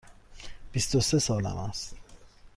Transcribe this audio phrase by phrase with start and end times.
[0.71, 1.95] بیست و سه سالم است.